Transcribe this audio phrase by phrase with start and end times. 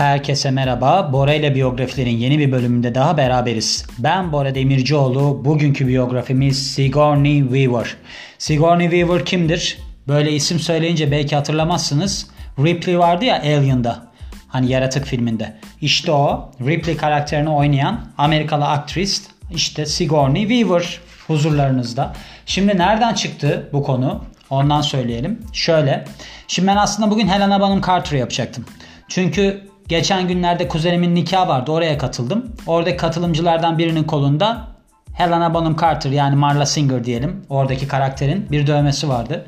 [0.00, 1.12] Herkese merhaba.
[1.12, 3.86] Bora ile biyografilerin yeni bir bölümünde daha beraberiz.
[3.98, 5.44] Ben Bora Demircioğlu.
[5.44, 7.96] Bugünkü biyografimiz Sigourney Weaver.
[8.38, 9.78] Sigourney Weaver kimdir?
[10.08, 12.26] Böyle isim söyleyince belki hatırlamazsınız.
[12.58, 14.02] Ripley vardı ya Alien'da.
[14.48, 15.56] Hani yaratık filminde.
[15.80, 19.22] İşte o Ripley karakterini oynayan Amerikalı aktris
[19.54, 22.12] işte Sigourney Weaver huzurlarınızda.
[22.46, 24.24] Şimdi nereden çıktı bu konu?
[24.50, 25.42] Ondan söyleyelim.
[25.52, 26.04] Şöyle.
[26.48, 28.64] Şimdi ben aslında bugün Helena Bonham Carter yapacaktım.
[29.08, 31.72] Çünkü geçen günlerde kuzenimin nikahı vardı.
[31.72, 32.52] Oraya katıldım.
[32.66, 34.68] Oradaki katılımcılardan birinin kolunda
[35.12, 37.46] Helena Bonham Carter yani Marla Singer diyelim.
[37.48, 39.46] Oradaki karakterin bir dövmesi vardı.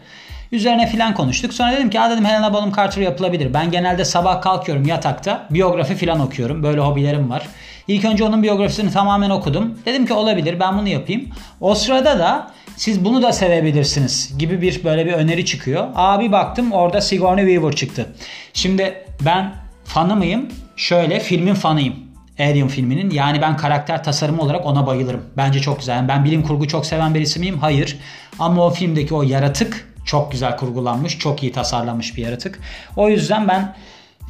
[0.53, 1.53] Üzerine filan konuştuk.
[1.53, 3.55] Sonra dedim ki ya dedim Helena Bonham Carter yapılabilir.
[3.55, 6.63] Ben genelde sabah kalkıyorum yatakta biyografi filan okuyorum.
[6.63, 7.49] Böyle hobilerim var.
[7.89, 9.79] İlk önce onun biyografisini tamamen okudum.
[9.87, 11.29] Dedim ki olabilir ben bunu yapayım.
[11.61, 15.87] O sırada da siz bunu da sevebilirsiniz gibi bir böyle bir öneri çıkıyor.
[15.95, 18.07] Abi baktım orada Sigourney Weaver çıktı.
[18.53, 20.49] Şimdi ben fanı mıyım?
[20.77, 21.95] Şöyle filmin fanıyım.
[22.39, 23.11] Alien filminin.
[23.11, 25.21] Yani ben karakter tasarımı olarak ona bayılırım.
[25.37, 25.97] Bence çok güzel.
[25.97, 27.59] Yani ben bilim kurgu çok seven birisi miyim?
[27.59, 27.99] Hayır.
[28.39, 31.19] Ama o filmdeki o yaratık çok güzel kurgulanmış.
[31.19, 32.59] Çok iyi tasarlanmış bir yaratık.
[32.97, 33.75] O yüzden ben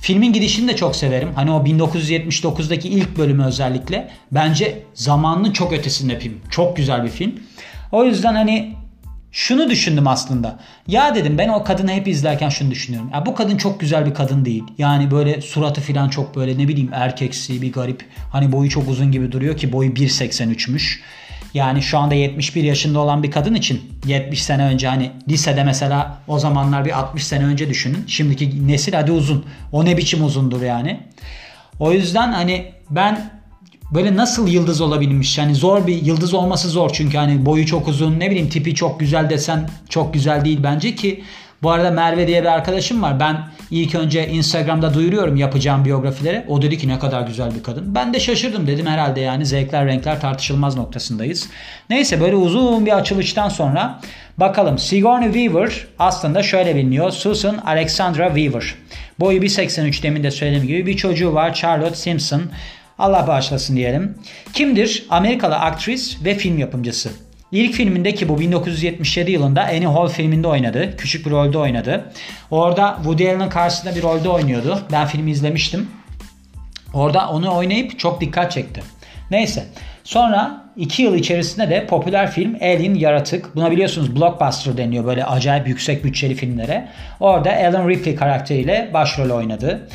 [0.03, 1.33] Filmin gidişini de çok severim.
[1.35, 4.11] Hani o 1979'daki ilk bölümü özellikle.
[4.33, 6.41] Bence zamanının çok ötesinde film.
[6.51, 7.35] Çok güzel bir film.
[7.93, 8.75] O yüzden hani
[9.33, 10.59] şunu düşündüm aslında.
[10.87, 13.11] Ya dedim ben o kadını hep izlerken şunu düşünüyorum.
[13.13, 14.65] Ya bu kadın çok güzel bir kadın değil.
[14.79, 18.05] Yani böyle suratı falan çok böyle ne bileyim erkeksi bir garip.
[18.33, 21.01] Hani boyu çok uzun gibi duruyor ki boyu 1.83'müş.
[21.55, 26.19] Yani şu anda 71 yaşında olan bir kadın için 70 sene önce hani lisede mesela
[26.29, 28.05] o zamanlar bir 60 sene önce düşünün.
[28.07, 29.45] Şimdiki nesil hadi uzun.
[29.73, 31.01] O ne biçim uzundur yani.
[31.79, 33.31] O yüzden hani ben
[33.95, 35.39] böyle nasıl yıldız olabilmiş?
[35.39, 39.01] Yani zor bir yıldız olması zor çünkü hani boyu çok uzun ne bileyim tipi çok
[39.01, 41.25] güzel desen çok güzel değil bence ki
[41.63, 43.21] bu arada Merve diye bir arkadaşım var.
[43.21, 43.37] Ben
[43.71, 46.45] ilk önce Instagram'da duyuruyorum yapacağım biyografileri.
[46.49, 47.95] O dedi ki ne kadar güzel bir kadın.
[47.95, 51.49] Ben de şaşırdım dedim herhalde yani zevkler renkler tartışılmaz noktasındayız.
[51.91, 54.01] Neyse böyle uzun bir açılıştan sonra
[54.39, 57.11] bakalım Sigourney Weaver aslında şöyle biliniyor.
[57.11, 58.75] Susan Alexandra Weaver.
[59.21, 62.43] Boyu 1.83 demin de söylediğim gibi bir çocuğu var Charlotte Simpson.
[62.99, 64.19] Allah bağışlasın diyelim.
[64.53, 65.07] Kimdir?
[65.11, 67.11] Amerikalı aktris ve film yapımcısı.
[67.53, 70.97] İlk filminde ki bu 1977 yılında Annie Hall filminde oynadı.
[70.97, 72.13] Küçük bir rolde oynadı.
[72.51, 74.79] Orada Woody Allen'ın karşısında bir rolde oynuyordu.
[74.93, 75.91] Ben filmi izlemiştim.
[76.95, 78.83] Orada onu oynayıp çok dikkat çekti.
[79.31, 79.65] Neyse.
[80.05, 83.57] Sonra 2 yıl içerisinde de popüler film Alien Yaratık.
[83.57, 86.89] Buna biliyorsunuz blockbuster deniyor böyle acayip yüksek bütçeli filmlere.
[87.21, 89.89] Orada Alan Ripley karakteriyle başrol oynadı.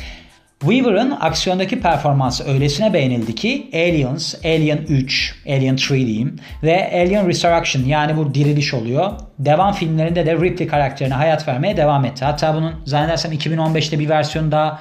[0.60, 7.84] Weaver'ın aksiyondaki performansı öylesine beğenildi ki Aliens, Alien 3, Alien 3 diyeyim ve Alien Resurrection
[7.84, 9.12] yani bu diriliş oluyor.
[9.38, 12.24] Devam filmlerinde de Ripley karakterine hayat vermeye devam etti.
[12.24, 14.80] Hatta bunun zannedersem 2015'te bir versiyon daha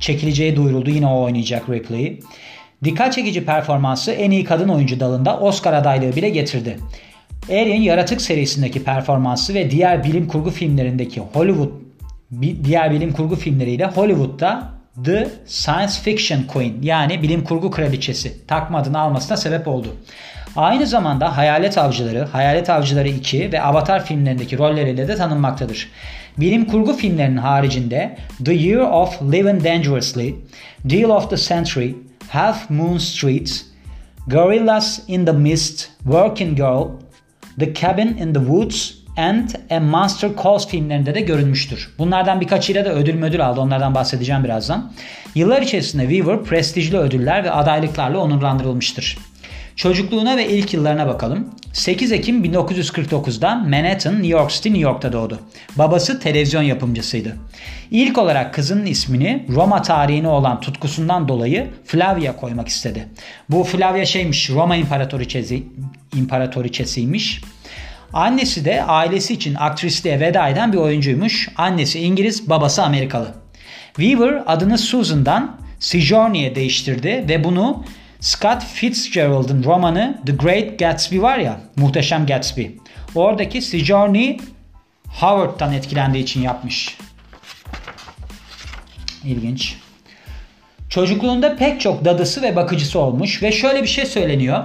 [0.00, 0.90] çekileceği duyuruldu.
[0.90, 2.20] Yine o oynayacak Ripley.
[2.84, 6.76] Dikkat çekici performansı en iyi kadın oyuncu dalında Oscar adaylığı bile getirdi.
[7.48, 11.70] Alien Yaratık serisindeki performansı ve diğer bilim kurgu filmlerindeki Hollywood
[12.64, 18.98] diğer bilim kurgu filmleriyle Hollywood'da The Science Fiction Queen yani bilim kurgu kraliçesi takma adını
[18.98, 19.96] almasına sebep oldu.
[20.56, 25.90] Aynı zamanda Hayalet Avcıları, Hayalet Avcıları 2 ve Avatar filmlerindeki rolleriyle de tanınmaktadır.
[26.38, 30.36] Bilim kurgu filmlerinin haricinde The Year of Living Dangerously,
[30.90, 31.94] Deal of the Century,
[32.28, 33.64] Half Moon Street,
[34.26, 36.86] Gorillas in the Mist, Working Girl,
[37.58, 41.94] The Cabin in the Woods and a Monster Calls filmlerinde de görünmüştür.
[41.98, 43.60] Bunlardan birkaçıyla da ödül müdür aldı.
[43.60, 44.92] Onlardan bahsedeceğim birazdan.
[45.34, 49.18] Yıllar içerisinde Weaver prestijli ödüller ve adaylıklarla onurlandırılmıştır.
[49.76, 51.48] Çocukluğuna ve ilk yıllarına bakalım.
[51.72, 55.40] 8 Ekim 1949'da Manhattan, New York City, New York'ta doğdu.
[55.76, 57.36] Babası televizyon yapımcısıydı.
[57.90, 63.08] İlk olarak kızının ismini Roma tarihine olan tutkusundan dolayı Flavia koymak istedi.
[63.48, 65.62] Bu Flavia şeymiş, Roma İmparatoriçesi,
[66.16, 67.40] İmparatoriçesiymiş.
[68.12, 71.48] Annesi de ailesi için aktrisliğe veda eden bir oyuncuymuş.
[71.56, 73.34] Annesi İngiliz, babası Amerikalı.
[73.96, 77.84] Weaver adını Susan'dan Sigourney'e değiştirdi ve bunu
[78.20, 82.66] Scott Fitzgerald'ın romanı The Great Gatsby var ya, Muhteşem Gatsby.
[83.14, 84.40] Oradaki Sigourney
[85.20, 86.98] Howard'tan etkilendiği için yapmış.
[89.24, 89.76] İlginç.
[90.88, 94.64] Çocukluğunda pek çok dadısı ve bakıcısı olmuş ve şöyle bir şey söyleniyor.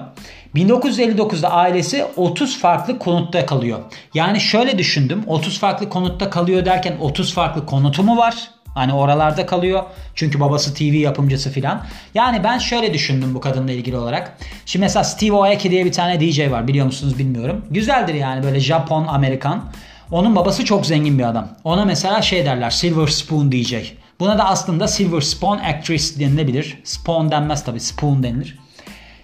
[0.55, 3.79] 1959'da ailesi 30 farklı konutta kalıyor.
[4.13, 5.23] Yani şöyle düşündüm.
[5.27, 8.35] 30 farklı konutta kalıyor derken 30 farklı konutu mu var?
[8.77, 9.83] Hani oralarda kalıyor.
[10.15, 11.85] Çünkü babası TV yapımcısı filan.
[12.13, 14.38] Yani ben şöyle düşündüm bu kadınla ilgili olarak.
[14.65, 16.67] Şimdi mesela Steve Aoki diye bir tane DJ var.
[16.67, 17.65] Biliyor musunuz bilmiyorum.
[17.71, 19.63] Güzeldir yani böyle Japon, Amerikan.
[20.11, 21.47] Onun babası çok zengin bir adam.
[21.63, 23.75] Ona mesela şey derler Silver Spoon DJ.
[24.19, 26.77] Buna da aslında Silver Spoon Actress denilebilir.
[26.83, 28.57] Spoon denmez tabi spoon denilir.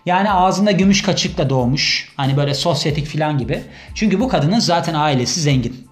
[0.05, 2.13] Yani ağzında gümüş kaçıkla doğmuş.
[2.17, 3.61] Hani böyle sosyetik falan gibi.
[3.95, 5.87] Çünkü bu kadının zaten ailesi zengin.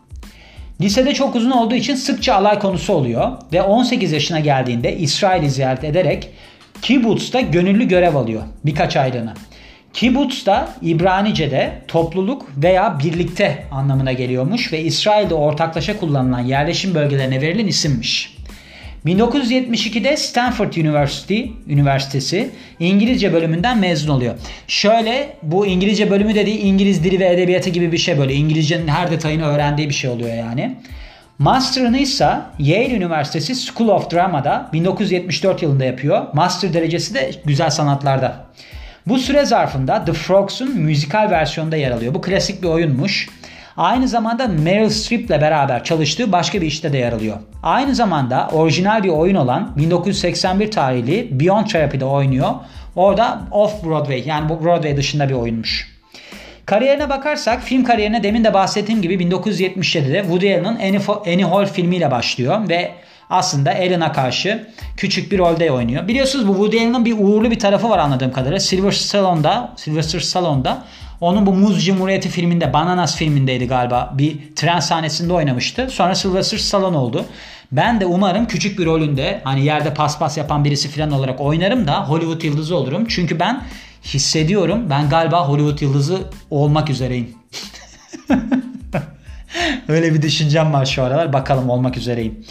[0.82, 5.84] Lisede çok uzun olduğu için sıkça alay konusu oluyor ve 18 yaşına geldiğinde İsrail'i ziyaret
[5.84, 6.30] ederek
[6.82, 9.34] Kibbutz'ta gönüllü görev alıyor birkaç aylığına.
[9.94, 17.68] Kibbutz da İbranice'de topluluk veya birlikte anlamına geliyormuş ve İsrail'de ortaklaşa kullanılan yerleşim bölgelerine verilen
[17.68, 18.38] isimmiş.
[19.06, 22.50] 1972'de Stanford University Üniversitesi
[22.80, 24.36] İngilizce bölümünden mezun oluyor.
[24.68, 28.34] Şöyle bu İngilizce bölümü dediği İngiliz dili ve edebiyatı gibi bir şey böyle.
[28.34, 30.76] İngilizcenin her detayını öğrendiği bir şey oluyor yani.
[31.40, 36.26] Master'ını ise Yale Üniversitesi School of Drama'da 1974 yılında yapıyor.
[36.34, 38.46] Master derecesi de güzel sanatlarda.
[39.08, 42.14] Bu süre zarfında The Frogs'un müzikal versiyonunda yer alıyor.
[42.14, 43.30] Bu klasik bir oyunmuş.
[43.78, 47.38] Aynı zamanda Meryl Streep ile beraber çalıştığı başka bir işte de yer alıyor.
[47.64, 52.50] Aynı zamanda orijinal bir oyun olan 1981 tarihli Beyond Therapy'de oynuyor.
[52.96, 55.92] Orada Off Broadway yani bu Broadway dışında bir oyunmuş.
[56.66, 60.80] Kariyerine bakarsak film kariyerine demin de bahsettiğim gibi 1977'de Woody Allen'ın
[61.26, 62.92] Annie Hall filmiyle başlıyor ve
[63.30, 64.68] aslında Ellen'a karşı
[64.98, 66.08] küçük bir rolde oynuyor.
[66.08, 68.60] Biliyorsunuz bu Woody Allen'ın bir uğurlu bir tarafı var anladığım kadarıyla.
[68.60, 70.84] Silver Stallone'da, Sylvester Stallone'da
[71.22, 74.14] onun bu Muz Cumhuriyeti filminde, Bananas filmindeydi galiba.
[74.18, 75.88] Bir tren sahnesinde oynamıştı.
[75.90, 77.26] Sonra Sylvester Stallone oldu.
[77.72, 82.10] Ben de umarım küçük bir rolünde hani yerde paspas yapan birisi falan olarak oynarım da
[82.10, 83.06] Hollywood yıldızı olurum.
[83.08, 83.64] Çünkü ben
[84.04, 87.36] hissediyorum ben galiba Hollywood yıldızı olmak üzereyim.
[89.88, 91.34] Öyle bir düşüncem var şu aralar.
[91.34, 92.46] Bakalım olmak üzereyim.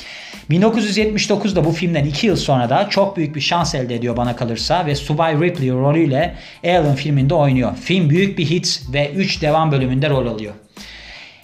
[0.50, 4.86] 1979'da bu filmden 2 yıl sonra da çok büyük bir şans elde ediyor bana kalırsa
[4.86, 7.76] ve Subay Ripley rolüyle Alien filminde oynuyor.
[7.76, 10.52] Film büyük bir hit ve 3 devam bölümünde rol alıyor.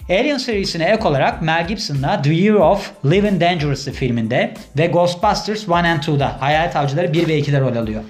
[0.09, 5.73] Alien serisine ek olarak Mel Gibson'la The Year of Living Dangerously filminde ve Ghostbusters 1
[5.73, 8.03] and 2'da Hayalet Avcıları 1 ve 2'de rol alıyor.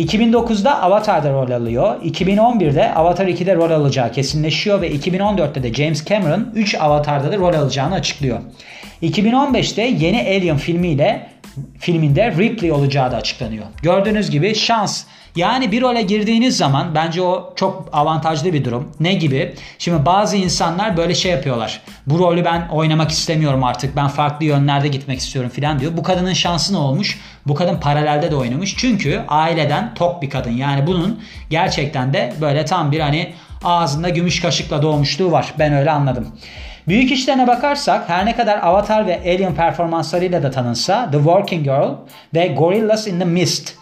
[0.00, 2.02] 2009'da Avatar'da rol alıyor.
[2.02, 7.54] 2011'de Avatar 2'de rol alacağı kesinleşiyor ve 2014'te de James Cameron 3 Avatar'da da rol
[7.54, 8.40] alacağını açıklıyor.
[9.02, 11.26] 2015'te yeni Alien filmiyle
[11.78, 13.64] filminde Ripley olacağı da açıklanıyor.
[13.82, 15.04] Gördüğünüz gibi şans
[15.36, 18.92] yani bir role girdiğiniz zaman bence o çok avantajlı bir durum.
[19.00, 19.54] Ne gibi?
[19.78, 21.80] Şimdi bazı insanlar böyle şey yapıyorlar.
[22.06, 23.96] Bu rolü ben oynamak istemiyorum artık.
[23.96, 25.96] Ben farklı yönlerde gitmek istiyorum falan diyor.
[25.96, 27.20] Bu kadının şansı ne olmuş?
[27.46, 28.74] Bu kadın paralelde de oynamış.
[28.76, 30.50] Çünkü aileden tok bir kadın.
[30.50, 33.32] Yani bunun gerçekten de böyle tam bir hani
[33.64, 35.54] ağzında gümüş kaşıkla doğmuşluğu var.
[35.58, 36.28] Ben öyle anladım.
[36.88, 41.94] Büyük işlerine bakarsak her ne kadar Avatar ve Alien performanslarıyla da tanınsa The Working Girl
[42.34, 43.79] ve Gorillas in the Mist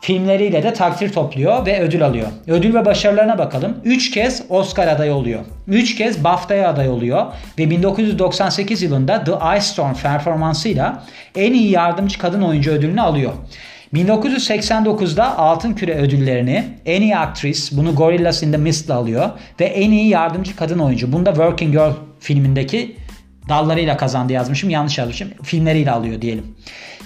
[0.00, 2.26] filmleriyle de takdir topluyor ve ödül alıyor.
[2.46, 3.76] Ödül ve başarılarına bakalım.
[3.84, 5.40] 3 kez Oscar adayı oluyor.
[5.68, 7.26] 3 kez BAFTA'ya aday oluyor
[7.58, 11.02] ve 1998 yılında The Ice Storm performansıyla
[11.36, 13.32] en iyi yardımcı kadın oyuncu ödülünü alıyor.
[13.94, 19.90] 1989'da Altın Küre ödüllerini en iyi aktris bunu Gorillas in the Mist'la alıyor ve en
[19.90, 22.96] iyi yardımcı kadın oyuncu bunu da Working Girl filmindeki
[23.48, 26.54] dallarıyla kazandı yazmışım yanlış yazmışım filmleriyle alıyor diyelim.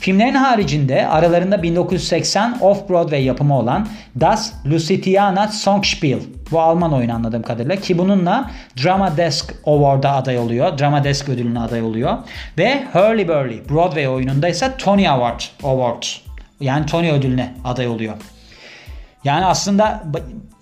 [0.00, 3.88] Filmlerin haricinde aralarında 1980 Off-Broadway yapımı olan
[4.20, 6.20] Das Lusitiana Songspiel
[6.50, 8.50] bu Alman oyunu anladığım kadarıyla ki bununla
[8.84, 10.78] Drama Desk Award'a aday oluyor.
[10.78, 12.18] Drama Desk ödülüne aday oluyor.
[12.58, 16.02] Ve Hurly Burly Broadway oyununda ise Tony Award Award
[16.60, 18.14] yani Tony ödülüne aday oluyor.
[19.24, 20.04] Yani aslında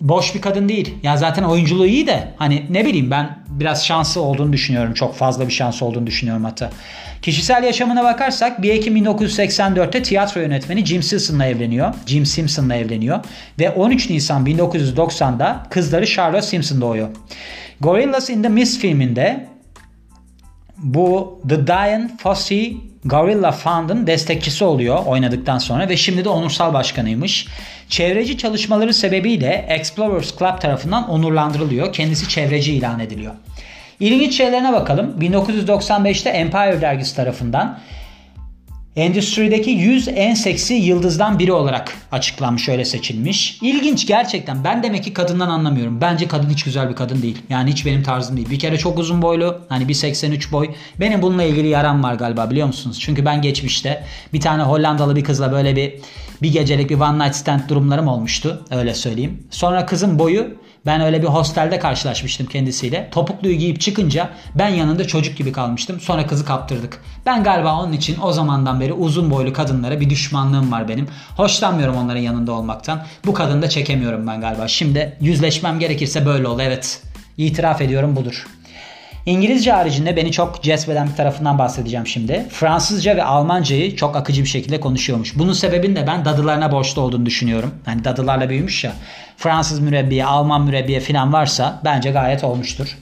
[0.00, 0.94] boş bir kadın değil.
[1.02, 4.94] Ya zaten oyunculuğu iyi de hani ne bileyim ben biraz şanslı olduğunu düşünüyorum.
[4.94, 6.70] Çok fazla bir şans olduğunu düşünüyorum hatta.
[7.22, 11.94] Kişisel yaşamına bakarsak 1 Ekim 1984'te tiyatro yönetmeni Jim Simpson'la evleniyor.
[12.06, 13.24] Jim Simpson'la evleniyor
[13.58, 17.08] ve 13 Nisan 1990'da kızları Charlotte Simpson doğuyor.
[17.80, 19.48] Gorillas in the Mist filminde
[20.78, 27.46] bu The Diane Fossey Gorilla Fund'ın destekçisi oluyor oynadıktan sonra ve şimdi de onursal başkanıymış.
[27.88, 31.92] Çevreci çalışmaları sebebiyle Explorers Club tarafından onurlandırılıyor.
[31.92, 33.34] Kendisi çevreci ilan ediliyor.
[34.00, 35.14] İlginç şeylerine bakalım.
[35.20, 37.78] 1995'te Empire dergisi tarafından
[38.98, 43.58] endüstrideki 100 en seksi yıldızdan biri olarak açıklanmış öyle seçilmiş.
[43.62, 44.64] İlginç gerçekten.
[44.64, 46.00] Ben demek ki kadından anlamıyorum.
[46.00, 47.42] Bence kadın hiç güzel bir kadın değil.
[47.48, 48.50] Yani hiç benim tarzım değil.
[48.50, 49.60] Bir kere çok uzun boylu.
[49.68, 50.70] Hani 1.83 boy.
[51.00, 52.98] Benim bununla ilgili yaram var galiba biliyor musunuz?
[53.00, 55.94] Çünkü ben geçmişte bir tane Hollandalı bir kızla böyle bir
[56.42, 58.64] bir gecelik bir one night stand durumlarım olmuştu.
[58.70, 59.46] Öyle söyleyeyim.
[59.50, 63.08] Sonra kızın boyu ben öyle bir hostelde karşılaşmıştım kendisiyle.
[63.10, 66.00] Topukluyu giyip çıkınca ben yanında çocuk gibi kalmıştım.
[66.00, 67.02] Sonra kızı kaptırdık.
[67.26, 71.08] Ben galiba onun için o zamandan beri uzun boylu kadınlara bir düşmanlığım var benim.
[71.36, 73.02] Hoşlanmıyorum onların yanında olmaktan.
[73.26, 74.68] Bu kadını da çekemiyorum ben galiba.
[74.68, 77.02] Şimdi yüzleşmem gerekirse böyle oldu evet.
[77.36, 78.46] İtiraf ediyorum budur.
[79.26, 82.46] İngilizce haricinde beni çok cezbeden bir tarafından bahsedeceğim şimdi.
[82.50, 85.38] Fransızca ve Almancayı çok akıcı bir şekilde konuşuyormuş.
[85.38, 87.74] Bunun sebebini de ben dadılarına borçlu olduğunu düşünüyorum.
[87.84, 88.92] Hani dadılarla büyümüş ya.
[89.36, 92.98] Fransız mürebbiye, Alman mürebbiye falan varsa bence gayet olmuştur.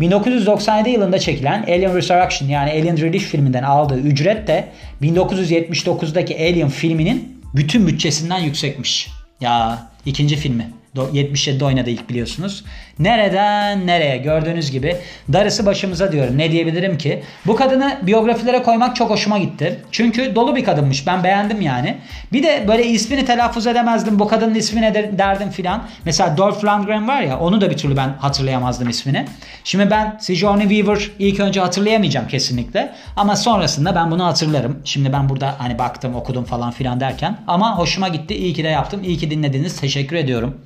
[0.00, 4.68] 1997 yılında çekilen Alien Resurrection yani Alien Relief filminden aldığı ücret de
[5.02, 9.10] 1979'daki Alien filminin bütün bütçesinden yüksekmiş.
[9.40, 10.70] Ya ikinci filmi.
[11.02, 12.64] 77'de oynadı ilk biliyorsunuz.
[12.98, 14.96] Nereden nereye gördüğünüz gibi
[15.32, 16.38] darısı başımıza diyorum.
[16.38, 17.22] Ne diyebilirim ki?
[17.46, 19.80] Bu kadını biyografilere koymak çok hoşuma gitti.
[19.90, 21.06] Çünkü dolu bir kadınmış.
[21.06, 21.96] Ben beğendim yani.
[22.32, 24.18] Bir de böyle ismini telaffuz edemezdim.
[24.18, 25.88] Bu kadının ismi ne derdim filan.
[26.04, 29.26] Mesela Dolph Lundgren var ya onu da bir türlü ben hatırlayamazdım ismini.
[29.64, 32.94] Şimdi ben Sigourney Weaver ilk önce hatırlayamayacağım kesinlikle.
[33.16, 34.78] Ama sonrasında ben bunu hatırlarım.
[34.84, 37.38] Şimdi ben burada hani baktım okudum falan filan derken.
[37.46, 38.34] Ama hoşuma gitti.
[38.34, 39.04] İyi ki de yaptım.
[39.04, 39.80] İyi ki dinlediniz.
[39.80, 40.60] Teşekkür ediyorum.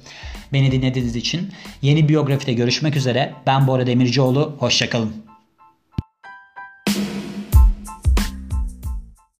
[0.53, 1.49] Beni dinlediğiniz için.
[1.83, 3.35] Yeni biyografide görüşmek üzere.
[3.47, 4.57] Ben Bora Demircioğlu.
[4.59, 5.28] Hoşçakalın.